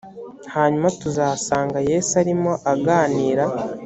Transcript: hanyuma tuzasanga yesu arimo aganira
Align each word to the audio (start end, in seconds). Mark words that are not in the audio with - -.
hanyuma 0.53 0.87
tuzasanga 1.01 1.77
yesu 1.89 2.11
arimo 2.21 2.51
aganira 2.71 3.45